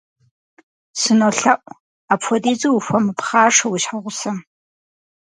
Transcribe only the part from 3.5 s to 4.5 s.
уи щхьэгъусэм.